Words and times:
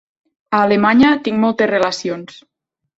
A 0.55 0.61
Alemanya 0.69 1.11
tinc 1.29 1.39
moltes 1.47 1.73
relacions. 1.77 2.45